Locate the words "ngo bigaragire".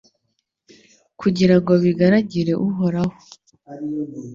1.59-2.53